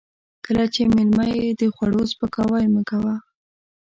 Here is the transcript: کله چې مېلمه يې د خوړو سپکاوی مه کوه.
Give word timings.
کله 0.45 0.65
چې 0.73 0.81
مېلمه 0.95 1.25
يې 1.33 1.47
د 1.59 1.61
خوړو 1.75 2.01
سپکاوی 2.11 2.65
مه 2.73 2.81
کوه. 2.89 3.15